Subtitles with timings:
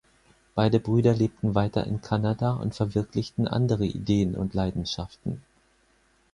[0.55, 5.43] Beide Brüder lebten weiter in Kanada und verwirklichten andere Ideen und Leidenschaften.